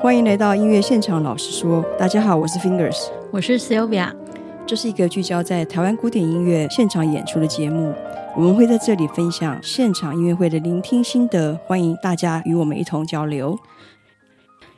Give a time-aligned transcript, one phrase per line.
[0.00, 4.10] 欢迎来到音乐现场，老实说，大家好，我是 Fingers，我是 Sylvia，
[4.66, 7.92] 这是一个聚焦在台湾古典音乐现场演出的节目，
[8.34, 13.58] 我们会在这里分享现场音乐会的聆听心得，欢迎大家与我们一同交流。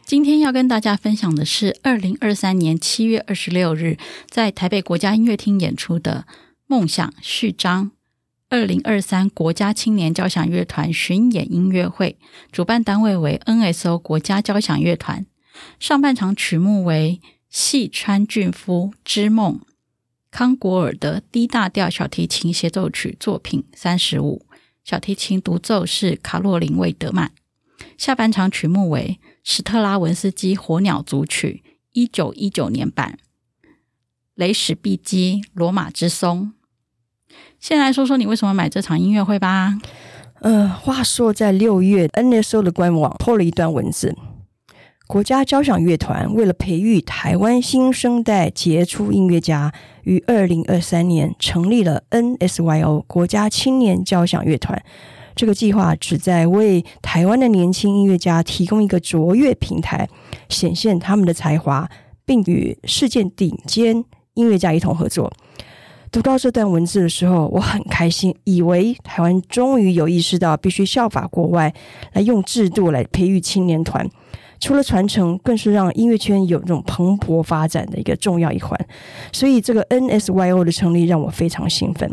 [0.05, 3.99] 今天要跟大家分享的是二零二三年七月二十六日
[4.29, 6.25] 在台北国家音乐厅演出的
[6.67, 7.93] 《梦想序章》。
[8.49, 12.17] 二零二三国家青年交响乐团巡演音乐会，
[12.53, 15.27] 主办单位为 NSO 国家交响乐团。
[15.81, 19.61] 上半场曲目为细川俊夫之梦，
[20.31, 24.47] 康果尔的 D 大调小提琴协奏曲作品三十五，
[24.85, 27.33] 小提琴独奏是卡洛琳魏德曼。
[27.99, 33.19] 下半场曲目为史特拉文斯基火鸟组曲一九一九年版，
[34.37, 36.53] 雷史毕基罗马之松。
[37.61, 39.79] 先来说说你为什么买这场音乐会吧。
[40.41, 44.15] 呃，话说在六月，NSO 的官网破了一段文字：
[45.07, 49.73] 国家交响乐团为了培育台湾新生代杰出音乐家，
[50.05, 54.81] 于二零二三年成立了 NSYO 国家青年交响乐团。
[55.35, 60.09] 这个计划旨在为台湾的年轻音乐家提供一个卓越平台，
[60.49, 61.89] 显现他们的才华，
[62.25, 64.05] 并与世界顶尖
[64.35, 65.33] 音乐家一同合作。
[66.11, 71.73] 读到这段文字的时候，我很开心，以为台湾终于有意识到必须效法国外，
[72.13, 74.09] 来用制度来培育青年团。
[74.59, 78.79] 除了传承，更是让音乐圈有这种蓬勃发展的一个重要一环。
[79.31, 82.11] 所以，这个 NSYO 的成立让我非常兴奋。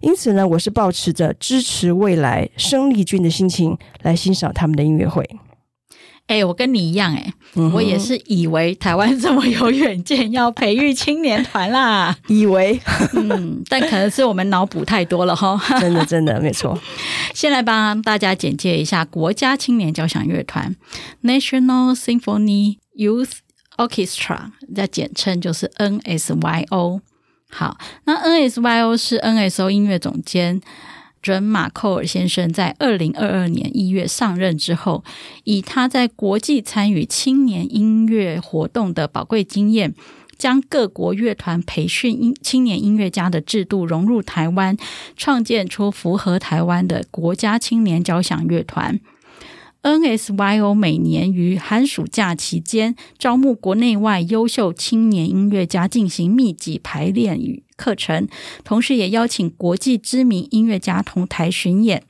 [0.00, 5.28] 因此呢，我是抱持着支持未来生力军的心情来欣赏他们的音乐会。
[6.26, 12.16] 哎，我跟你一样，哎、嗯，我也是以为台湾这么有远见，要培育青年团啦。
[12.26, 12.80] 以为，
[13.14, 15.56] 嗯，但可能是我们脑补太多了哈。
[15.78, 16.76] 真的，真的没错。
[17.32, 20.74] 先来帮大家简介一下国家青年交响乐团
[21.22, 23.30] （National Symphony Youth
[23.76, 27.00] Orchestra），再简称就是 NSYO。
[27.48, 30.60] 好，那 NSYO 是 NSO 音乐总监。
[31.26, 35.02] 准马寇尔先生在二零二二年一月上任之后，
[35.42, 39.92] 以他在国际参与青年音乐活动的宝贵经验，
[40.38, 44.76] 将各国乐团培训音青年音乐家的制度融入台湾，
[45.16, 49.00] 创建出符合台湾的国家青年交响乐团。
[49.86, 58.26] NSYO 每年于寒暑假期间招募国内外优秀青年音乐家进行密集排练与课程，
[58.64, 62.02] 同时也邀请国际知名音乐家同台巡演。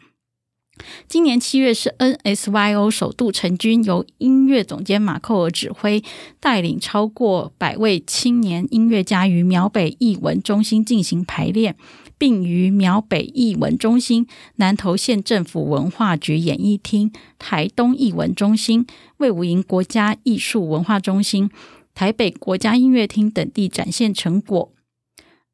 [1.06, 6.03] 今年七月是 NSYO 首度成军，由音乐总监马寇尔指挥，
[6.41, 11.76] 带领超过百位青年音乐家于苗北艺文中心进行排练，
[12.19, 18.87] 并于苗北艺文中心、南投县政府文化局演艺厅、台东艺文中心、
[19.19, 21.50] 魏武营国家艺术文化中心、
[21.94, 24.72] 台北国家音乐厅等地展现成果。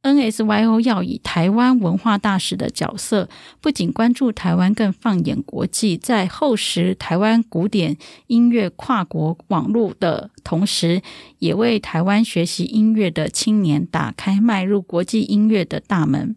[0.03, 3.29] NSYO 要以台湾文化大使的角色，
[3.61, 7.97] 不仅关注台湾，更放眼国际，在厚实台湾古典
[8.27, 11.03] 音乐跨国网络的同时，
[11.39, 16.35] 也为台湾学习音乐的青年打开迈入国际音乐的大门。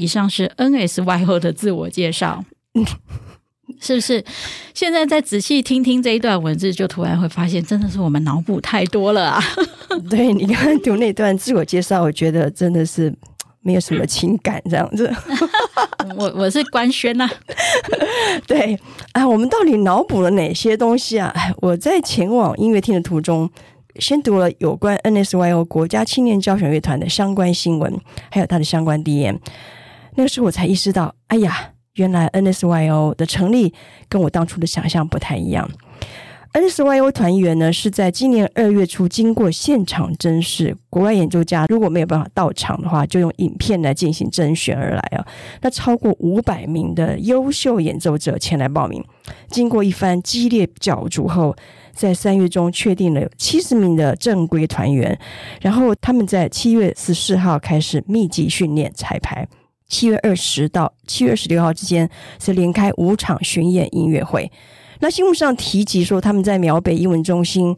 [0.00, 2.42] 以上是 NSYO 的自我介绍。
[3.80, 4.24] 是不是？
[4.74, 9.42] 现在再仔细听听这一段文字，就突然会发现，真的是我们脑补太多了啊！
[10.10, 13.14] 对，你刚刚读那段自我介绍，我觉得真的是
[13.60, 15.10] 没有什么情感这样子。
[16.16, 17.30] 我我是官宣呐、啊。
[18.46, 18.78] 对
[19.12, 21.32] 啊，我们到底脑补了哪些东西啊？
[21.62, 23.48] 我在前往音乐厅的途中，
[23.98, 27.98] 先读了有关 NSYO 国家青年交响乐团的相关新闻，
[28.30, 29.38] 还有它的相关 DM。
[30.14, 31.72] 那个时候我才意识到，哎呀。
[31.94, 33.74] 原来 NSYO 的成立
[34.08, 35.68] 跟我当初的想象不太一样。
[36.52, 45.26] NSYO 团员呢是在今年二月初经过现场甄试，国外演奏家如果没有办法到场的话，就用影片来进行甄选而来啊。
[45.62, 49.04] 那超过五百名的优秀演奏者前来报名，
[49.48, 51.54] 经过一番激烈角逐后，
[51.92, 55.18] 在三月中确定了七十名的正规团员，
[55.60, 59.46] 然后他们在七月十四号开始密集训练彩排。
[59.90, 62.08] 七月二十到七月二十六号之间
[62.38, 64.50] 是连开五场巡演音乐会。
[65.00, 67.76] 那新闻上提及说，他们在苗北艺文中心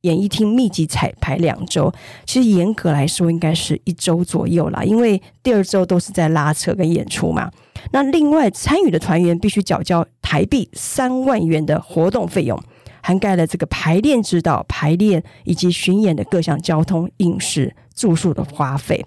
[0.00, 1.92] 演艺厅密集彩排两周，
[2.26, 7.50] 其实严格来说应该是一周左右啦，因为第二周都是在拉扯跟演出嘛。
[7.92, 12.58] 那另外参与的团员必须缴交台币三万元的活动费用，
[13.02, 19.04] 涵盖了这个排练指导、排练以及巡演的各项交通、饮食、住宿的花费。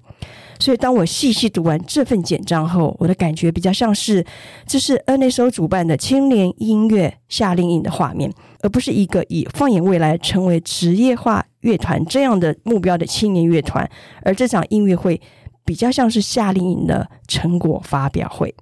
[0.59, 4.25] 所以当我细细读完这份简章后，我的感觉比较像是
[4.65, 13.87] 这是 NSO 主办的青年音乐夏令营的画面，而不是一个以放眼未来成为职业化乐团这样的目标的青年乐团。
[14.23, 15.21] 而这场音乐会
[15.63, 18.55] 比较像是夏令营的成果发表会。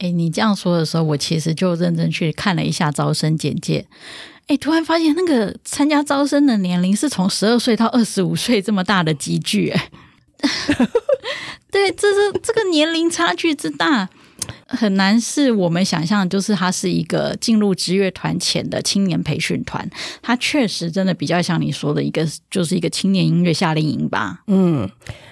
[0.00, 3.86] 哎，你这样说的时候，我其实就认真去看了一下招生简介。
[4.48, 9.90] 哎，突然发现那个参加招生的年龄是从十二岁到二十五岁这么大的级距，哎，
[11.70, 14.08] 对，这是这个年龄差距之大，
[14.68, 19.88] 很难是我们想象，就是它是一个进入职乐团前的青年培训团，
[20.22, 24.88] 它确实真的比较像你说的一个，就是一个青年音乐夏令营吧，嗯。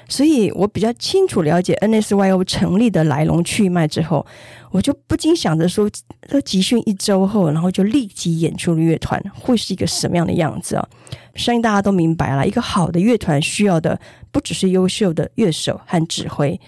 [0.09, 4.25] 所以我比较清楚了解 NSYO 成立的来龙去脉之后，
[4.71, 5.91] 我就不禁想着说，
[6.29, 10.89] 这集训一周后，然后就立即演出的乐团会是一个什么样的样子啊？
[11.35, 13.99] 相信大家都明白了，一个好的乐团需要的
[14.31, 16.61] 不只是优秀的乐手和指挥，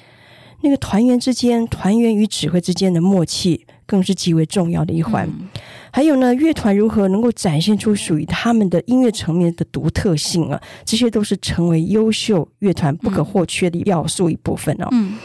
[0.62, 5.26] 那个团员之间、团员与指挥之间的默契，更是极为重要的一环。
[5.26, 5.48] 嗯
[5.90, 10.60] 还有呢，乐团如何能够展现出属于他们的音乐层面的独特性啊？
[10.84, 14.88] 这些都是成为优秀乐团不可或缺的要素一部分哦。
[14.92, 15.16] 嗯，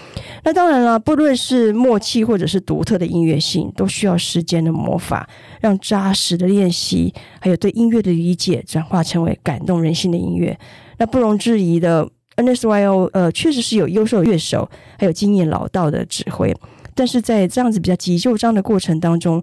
[0.45, 10.57] 那当然了，不论是默契或者是独特的音乐性，都需要时间的魔法，让扎实的练习，还有对音乐的理解，转化成为感动人心的音乐。
[10.97, 16.55] 那不容置疑的，NSYO 呃，确实是有优秀的乐手，还有经验老道的指挥。
[16.95, 19.41] 但是在这样子比较急就章的过程当中，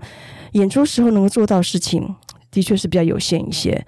[0.53, 2.15] 演出时候能够做到事情，
[2.51, 3.85] 的确是比较有限一些。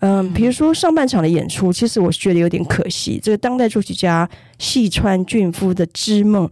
[0.00, 3.20] 嗯，比如说上半场的演出，其实我是觉得有点可惜。
[3.22, 4.28] 这个当代作曲家
[4.58, 6.46] 细川俊夫的《织梦》。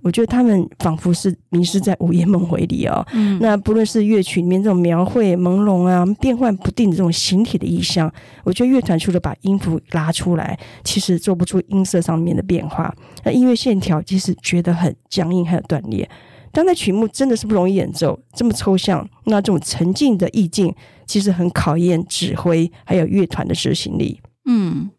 [0.00, 3.06] 我觉得他们仿佛是迷失在午夜梦回里哦。
[3.12, 8.12] 嗯，那不论是乐曲里面这种描绘朦胧啊、变幻不定的这种形体的意象，
[8.44, 12.94] 我觉得乐团除了把音符拉出来，其实做不出音色上面的变化。
[13.24, 16.08] 那音乐线条其实觉得很僵硬，还有断裂。
[16.50, 20.74] 当代曲目真的是不容易演奏，这么抽象，那这种沉浸的意境，
[21.06, 24.20] 其实很考验指挥还有乐团的执行力。
[24.46, 24.90] 嗯。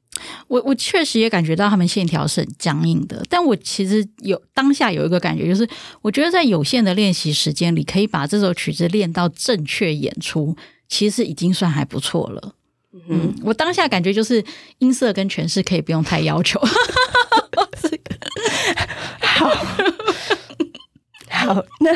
[0.48, 5.68] 我我确实也感觉到他们线条是很僵硬的，但我其实有当下有一个感觉，就是
[6.02, 10.56] 我觉得在有限的练习时间里，可以把这首曲子练到正确演出，
[10.88, 12.56] 其实已经算还不错了。
[13.10, 14.44] 嗯，我当下感觉就是
[14.78, 16.62] 音色跟诠释可以不用太要求。
[19.20, 19.50] 好，
[21.30, 21.92] 好，那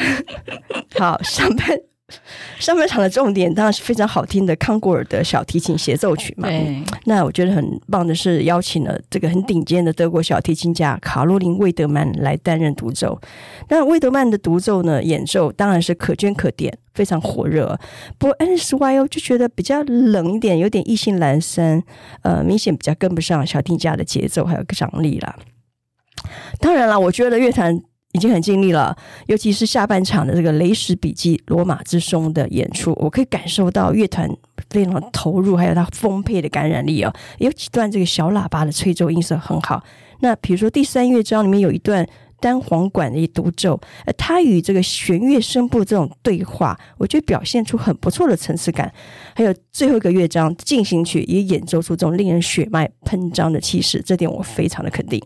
[0.99, 1.79] 好上班。
[2.57, 6.47] 上半场的重点当然是非常好听的康古尔的小提琴协奏曲嘛。
[7.03, 13.19] 那我觉得很棒的是邀请了这个很顶尖的德国小提琴家卡洛琳·魏德曼来担任独奏。
[13.67, 17.77] 那魏德曼的独奏呢，演奏当然是可圈可点，非常火热。
[18.17, 21.83] 不过 NSYO 就觉得比较冷一点，有点意兴阑珊，
[22.21, 25.35] 呃，明显比较跟不上小提琴家的节奏还有个张力啦。
[26.59, 27.81] 当然了，我觉得乐团。
[28.17, 28.95] 已经很尽力了，
[29.27, 34.29] 尤其是下半场的这个《雷石笔记》《罗马之松》的演出，我可以感受到乐团
[34.69, 37.13] 非常投入，还有它丰沛的感染力哦。
[37.37, 39.83] 有几段这个小喇叭的吹奏音色很好。
[40.19, 42.03] 那比如说第三乐章里面有一段
[42.39, 48.91] 单簧管的独奏，呃，它与这个弦乐声部这种对话，我觉得表现出很不错的层次感。
[49.35, 55.21] 还有最后一个乐章进行曲也演奏出这种令人血脉喷张的气势，这点我非常的肯定。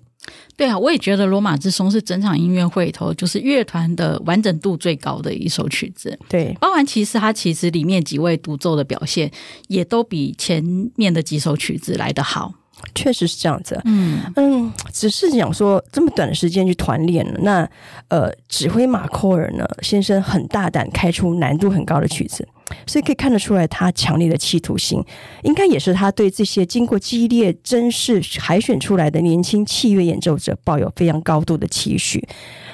[0.55, 6.17] 对啊，我也觉得《罗马之松》是整场音乐会里头就是乐团的完整度最高的一首曲子。
[6.29, 9.31] 对，包含其实它其实里面几位独奏的表现
[9.67, 10.63] 也都比前
[10.95, 12.53] 面的几首曲子来得好。
[12.95, 13.79] 确实是这样子。
[13.85, 17.69] 嗯嗯，只是想说这么短的时间去团练了，那
[18.07, 22.47] 呃，指挥马寇尔呢先生很大胆开出难度很高的曲子。
[22.85, 25.03] 所以可以看得出来，他强烈的企图心，
[25.43, 32.27] 应该也是他对这些经过激烈甄试海选出来的年轻器乐演奏者抱有非常高度的期许。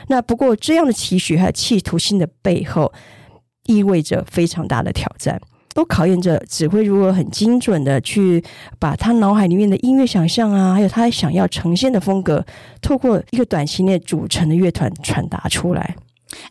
[0.08, 2.92] 那不过，这样的期许还有企图心的背后，
[3.66, 5.40] 意味着非常大的挑战，
[5.74, 8.42] 都考验着指挥如何很精准的去
[8.80, 12.46] 把他脑海里面的音乐想象啊，还有他想要呈现的风格，
[12.82, 15.96] 透过一个短期内组成的乐团传达出来。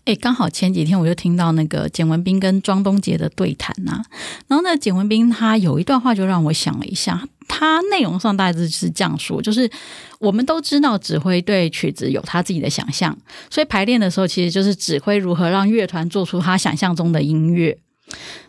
[0.05, 4.05] 哎，刚好前几天我就听到那个简文斌跟庄东杰的对谈呐、啊，
[4.49, 9.71] 然后呢，简文斌他有一段话就让我想了一下，他内容上大致是这样说，就是
[10.19, 13.17] 我们都知道指挥对曲子有他自己的想象，
[13.51, 17.79] 所以排练的时候其实就是指挥如何让乐团做出他想象中的音乐。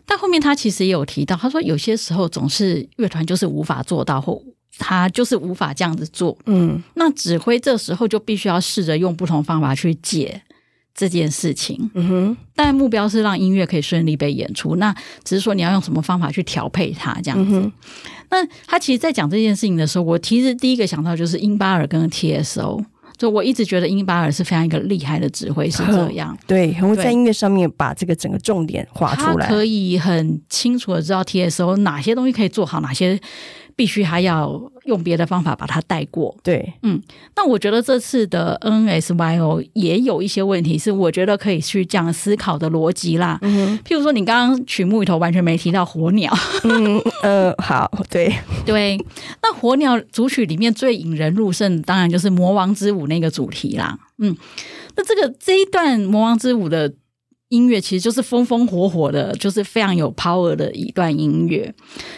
[0.05, 4.41] 但后面他其实也有提到，他说有些时候总是乐团就是无法做到，或
[4.77, 6.37] 他就是无法这样子做。
[6.45, 10.41] 嗯，那指挥这时候就必须要试着用不同方法去解。
[10.97, 14.77] 这件事情，嗯哼，但目标是让音乐可以顺利被演出。
[14.77, 14.91] 那
[15.23, 17.59] 只是说你要用什么方法去调配它，这样子。
[17.59, 17.71] 嗯、
[18.31, 22.83] 那他其实，在讲这件事情的时候，我其实第一个想到就是英巴尔跟 TSO。
[23.15, 26.37] 就我一直觉得英巴尔是非常一个厉害的指挥，是这样。
[26.45, 33.19] 对，很会在音乐上面把这个整个重点画出来，他可以很清楚的知道 TSO 哪些东西可以做好，哪些。
[33.77, 36.35] 必须还要用别的方法把它带过。
[36.43, 36.99] 对，嗯，
[37.35, 43.37] 那我觉得这次的 NSYO 也有一些问题，是我觉得可以去这样思考的逻辑啦。
[43.43, 46.35] 嗯，譬如说，你刚刚曲目里头完全没提到火鸟。
[46.63, 48.33] 嗯呃，好，对
[48.65, 48.97] 对。
[49.43, 53.97] 那火鸟组曲里面最引人入胜，当然就是《魔王之舞》那个主题啦。
[54.17, 54.35] 嗯，
[54.95, 56.91] 那这个这一段《魔王之舞》的。
[57.49, 61.73] 音乐其实就是风风火火的，就是非常有 power 的一段音乐。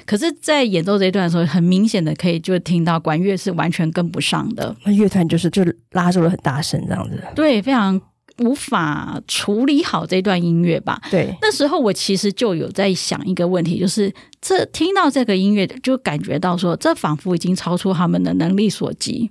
[0.05, 4.75] 可是，在演奏这一段的时候，很明显的可以就听到管乐是完全跟不上的。
[4.83, 8.01] 那乐团就是就拉住了很大声这样子，对，非常
[8.39, 10.99] 无法处理好这段音乐吧？
[11.11, 19.29] 对，那时候我其实就有在想一个问题，就是这听到这个音乐，就感觉到说，这仿佛已经超出他们的能力所及，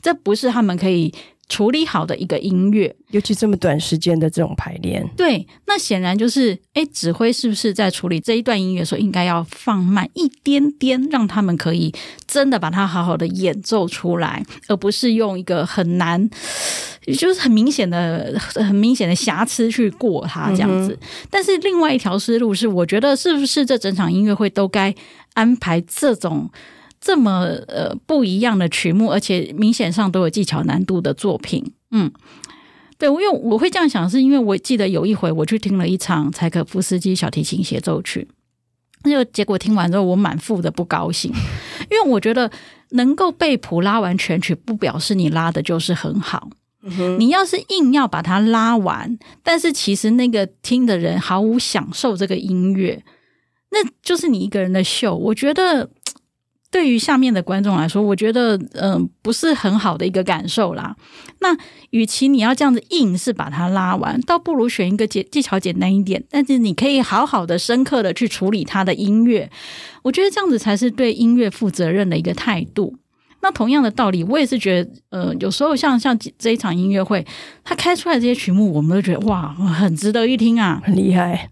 [0.00, 1.12] 这不是他们可以。
[1.50, 11.92] 处理好的一个音乐，尤其这么短时间的这种排练，对，那显然就是，哎，指挥是不是在处理这一段音乐的时候，应该要放慢一点点，让他们可以
[12.28, 16.30] 真的把它好好的演奏出来，而不是用一个很难，
[17.18, 20.96] 就是很明显的、很明显的瑕疵去过它这样子。
[21.00, 24.94] 嗯、但是另外一条思路是，我觉得是不是这整场音乐会都该
[25.34, 26.48] 安排这种。
[27.00, 32.12] 这么呃不一样的曲目，而且明显上都有技巧难度的作品，嗯，
[32.98, 38.28] 对，因为我会这样想，是因为我记得有一回我去听了一场柴可夫斯基小提琴协奏曲，
[39.04, 41.32] 那就结果听完之后我满腹的不高兴，
[41.90, 42.50] 因为我觉得
[42.90, 46.50] 能够被谱拉完全曲，不表示你拉的就是很好，
[46.82, 53.02] 嗯，你要是硬要把它拉完，但是其实那个听的人毫无享受这个音乐，
[53.70, 55.88] 那就是你一个人的秀，我觉得。
[56.70, 60.94] 对于下面的观众来说，我觉得嗯、不是很好的一个感受啦。
[61.40, 61.56] 那
[61.90, 69.50] 与其你要这样子硬是把它拉完，倒不如选一个技技巧简单一点，但是你可以好好的、深刻的去处理它的音乐。
[70.02, 72.96] 我觉得这样子才是对音乐负责任的一个态度。
[73.42, 77.26] 那同样的道理，我也是觉得，呃，有时候像像这一场音乐会，
[77.64, 81.50] 他开出来这些曲目，我们都觉得哇，很值得一听啊，很厉害。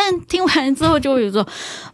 [0.00, 1.44] 但听完之后就会有说，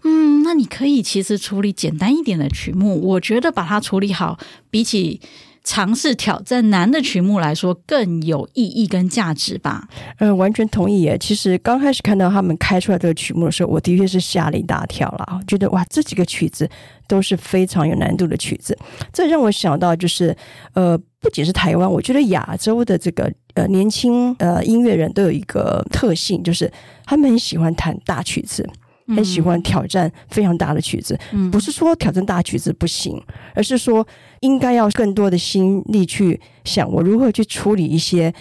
[0.03, 4.39] 嗯，那你可以其实处理简单一点的曲目，我觉得把它处理好，
[4.71, 5.23] 比起
[5.65, 9.89] 尝试挑战难的曲目来说更有意义跟价值吧。
[10.19, 11.19] 嗯，完全同意耶。
[11.19, 16.69] 其实刚开始看到他们开出来这个曲目的时候，我的确是吓了一大跳啦，觉得哇，这几个曲子
[17.09, 18.79] 都是非常有难度的曲子。
[19.13, 20.37] 这让我想到就是，
[20.75, 23.33] 呃，不仅是台湾，我觉得亚洲的这个。
[23.55, 26.69] 呃，年轻呃音乐人都有一个特性，就是
[27.05, 28.69] 他们很喜欢弹大曲子，
[29.09, 31.19] 很喜欢挑战非常大的曲子。
[31.33, 33.21] 嗯，不是说挑战大曲子不行，
[33.55, 34.07] 而是说
[34.41, 38.33] 应该要更多的心力去想，我如何去处理一些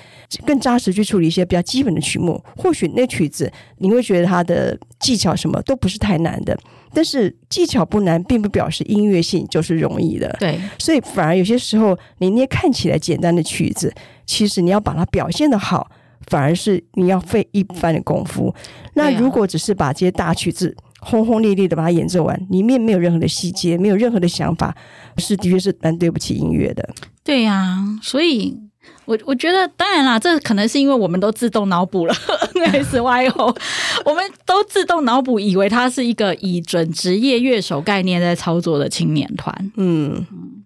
[0.46, 2.44] 更扎实去处理一些比较基本的曲目。
[2.56, 6.58] 或许那曲子你会觉得它的技巧什么都不是太难的。
[6.96, 10.30] 但是技巧不难，并不表示音乐性就是容易的。
[10.40, 13.92] 对，所以反而有些时候，你那些看起来简单的曲子，
[14.28, 15.90] 其实你要把它表现的好，
[16.28, 18.54] 反而是你要费一番的功夫。
[18.96, 24.76] 那如果只是把这些大曲子轰轰烈烈的把它演奏完，里面没有任何的细节，没有任何的想法，
[25.18, 26.88] 是的确是蛮对不起音乐的。
[27.24, 28.58] 对呀、啊，所以。
[29.06, 32.14] 我我觉得当然啦，这可能是因为我们都自动脑补了
[32.56, 33.58] NSYO，
[34.06, 39.54] 我们都自动脑补，以为他是一个以准职业乐手概念在操作的青年团。
[39.76, 40.63] 嗯嗯，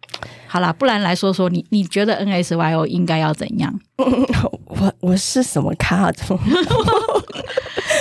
[0.47, 3.79] 好啦，不然来说说你，你觉得 NSYO 应该要怎样？
[3.97, 6.11] 我我是什么咖？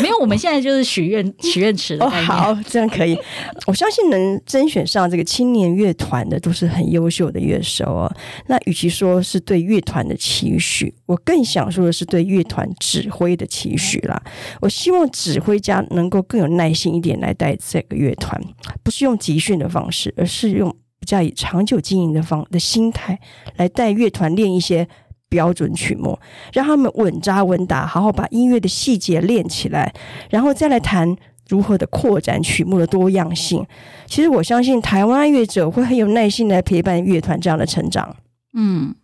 [0.03, 2.05] 没有，我们现在就是许愿许愿池的。
[2.05, 3.19] 哦，好，这样可以。
[3.67, 8.17] 我相信能甄选上这个青年乐团的都是很优秀的乐手哦。
[8.47, 14.23] 那与其说是对乐团的期许，我更想说的是对乐团指挥的期许啦。
[14.61, 18.39] 我希望指挥家能够更有耐心一点来带这个乐团，
[18.83, 23.19] 不是用集训的方式，而是用比较以长久经营的方的心态
[23.57, 24.89] 来带乐团练一些。
[25.29, 26.17] 标准曲目，
[26.53, 29.93] 让他们稳扎稳打，好好把音乐的细节练起来，
[30.31, 31.17] 然后再来谈
[31.49, 33.67] 如何的扩展曲目的多样性。
[34.07, 38.15] 其实我相信台湾乐者会很有耐心来陪伴乐团这样的成长。
[38.55, 38.95] 嗯，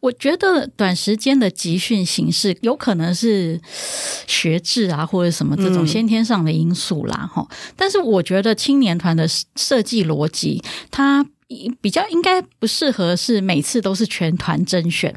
[0.00, 3.60] 我觉得短时间的集训形式有可能是
[4.26, 7.56] 学制啊，或者什么这种先天上的因素啦，哈、嗯。
[7.76, 11.26] 但是我觉得青年团的设计逻辑，它
[11.80, 15.14] 比较应该不适合是每次都是全团甄选。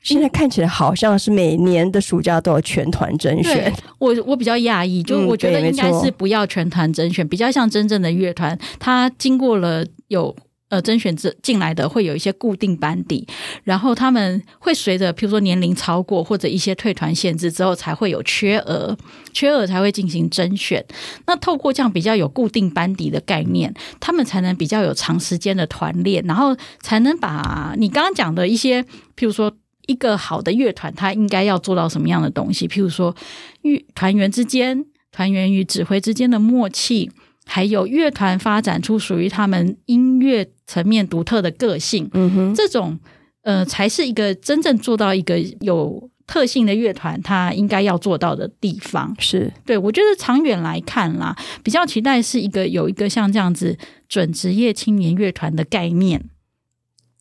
[0.00, 10.34] 现在看起来好像是每年的暑假都有全团甄选，我我比较讶异，就我觉得应该是不要全团甄选，嗯、比较像真正的乐团，它经过了有
[10.68, 13.26] 呃，甄选进进来的会有一些固定班底，
[13.64, 18.94] 然后他们会随着，譬如说年龄超过或者一些退团限制之后，才会有缺额，
[19.32, 20.84] 缺额才会进行甄选。
[21.26, 29.50] 那透过这样比较有固定班底的概念，他们才能比较有长时间的团练，然后才能把你刚刚讲的一些，譬如说
[29.86, 33.16] 一个好的乐团，它应该要做到什么样的东西，譬如说
[33.62, 37.10] 乐团员之间、团员与指挥之间的默契。
[37.50, 42.98] 还有乐团发展出属于他们音乐层面独特的个性，嗯哼，这种
[43.42, 49.16] 呃才是一个真正做到一个有特性的乐团，它应该要做到的地方。
[49.18, 53.78] 是对，我觉得长远来看啦，比较期待是一个有一个像这样子
[54.08, 56.26] 准职业青年乐团的概念。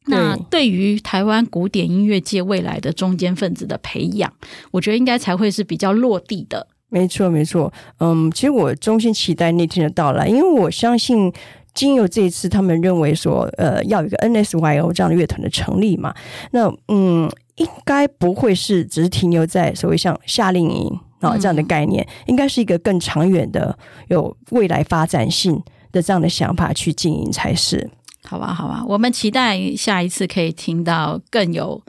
[0.10, 4.34] 那对于台湾古典音乐界未来的中间分子的培养，
[4.72, 6.68] 我觉得应该才会是比较落地的。
[6.90, 7.72] 没错，没错。
[8.00, 11.32] 嗯，其实我衷心期待那天的到来，因为我相信，
[11.74, 16.16] 经由这一次，他们认为说，呃，要有一个 NSYO 这样的乐团的成立嘛，
[16.52, 23.78] 那嗯，应该不会是只是停留在所谓像夏令营啊这样的概念，嗯、应该是一个更长远的、
[24.08, 27.90] 有未来发展性的这样的想法去经营才是。
[28.28, 31.82] 好吧，好吧，我们期待下一次可以听到更有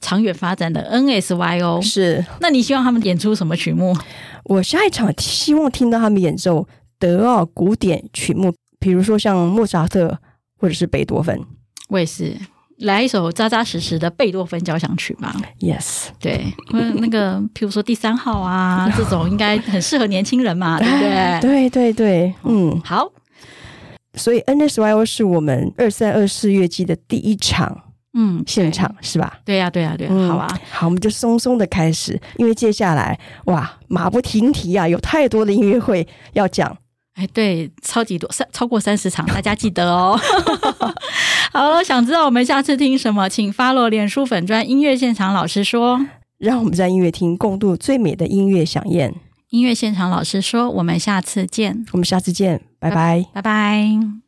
[0.00, 1.80] 长远发展的 NSYO。
[1.80, 3.96] 是，那你希望他们演出什么曲目？
[4.44, 6.66] 我下一场希望听到他们演奏
[6.98, 10.18] 德奥古典曲目，比如说像莫扎特
[10.58, 11.40] 或者是贝多芬。
[11.88, 12.36] 我也是，
[12.78, 15.34] 来一首扎扎实实的贝多芬交响曲吧。
[15.60, 21.40] Yes，对，那个，譬如说第三号啊， 这种应该很适合年轻人嘛，对不对？
[21.40, 23.10] 对对对，嗯，好。
[24.14, 29.38] 所以 NSYO 是我们二三二四月季的第一场，嗯，现场是吧？
[29.44, 36.76] 对呀，对呀，对呀，好啊，好，我们就松松的开始，因为接下来哇，马不停蹄啊，有太多的音乐会要讲，
[37.14, 40.18] 哎，对，超级多，三超过三十场，大家记得哦。
[41.52, 46.04] 好了，想知道我们下次听什么，请 follow 脸书粉专音乐现场老师说，
[46.38, 49.14] 让我们在音乐厅共度最美的音乐饗宴。
[49.50, 53.42] 音乐现场老师说：“我们下次见，我们下次见，拜拜，拜拜。
[53.42, 54.20] 拜拜。”